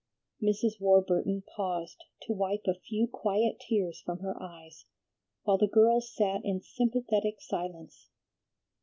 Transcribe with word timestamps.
Mrs. 0.41 0.81
Warburton 0.81 1.43
paused 1.55 2.05
to 2.23 2.33
wipe 2.33 2.63
a 2.65 2.73
few 2.73 3.05
quiet 3.07 3.59
tears 3.59 4.01
from 4.03 4.17
her 4.21 4.33
eyes, 4.41 4.85
while 5.43 5.59
the 5.59 5.67
girls 5.67 6.11
sat 6.15 6.43
in 6.43 6.59
sympathetic 6.59 7.39
silence. 7.39 8.09